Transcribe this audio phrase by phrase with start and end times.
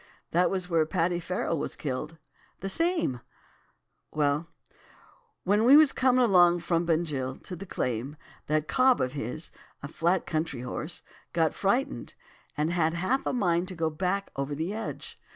[0.31, 2.17] That was where Paddy Farrell was killed.'
[2.61, 3.21] "'The same;
[4.09, 4.47] well,
[5.43, 8.17] when we was coming along it from Bunjil to the claim,
[8.47, 12.15] that cob of his—a flat country horse—got frightened,
[12.57, 15.19] and had half a mind to back over the edge.